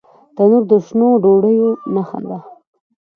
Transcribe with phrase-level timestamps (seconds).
[0.35, 2.39] تنور د شنو ډوډیو نښه ده